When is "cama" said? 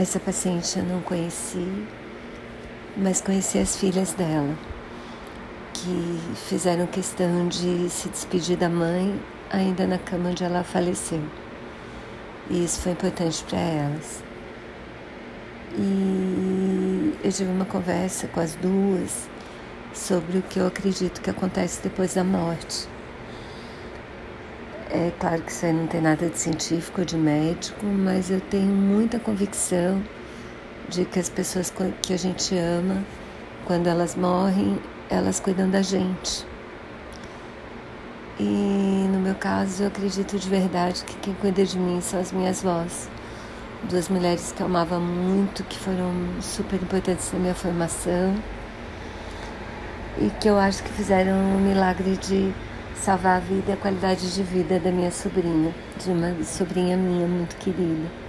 9.98-10.30